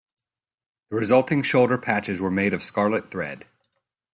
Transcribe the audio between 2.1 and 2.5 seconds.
were